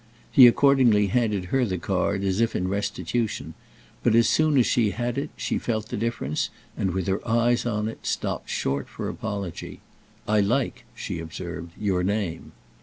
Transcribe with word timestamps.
He 0.31 0.47
accordingly 0.47 1.09
handed 1.13 1.45
her 1.53 1.63
the 1.63 1.77
card 1.77 2.23
as 2.23 2.41
if 2.41 2.55
in 2.55 2.67
restitution, 2.67 3.53
but 4.01 4.15
as 4.15 4.27
soon 4.27 4.57
as 4.57 4.65
she 4.65 4.89
had 4.89 5.15
it 5.15 5.29
she 5.37 5.59
felt 5.59 5.89
the 5.89 5.95
difference 5.95 6.49
and, 6.75 6.89
with 6.89 7.05
her 7.05 7.21
eyes 7.27 7.67
on 7.67 7.87
it, 7.87 7.99
stopped 8.03 8.49
short 8.49 8.89
for 8.89 9.07
apology. 9.09 9.79
"I 10.27 10.39
like," 10.39 10.85
she 10.95 11.19
observed, 11.19 11.73
"your 11.79 12.01
name." 12.01 12.51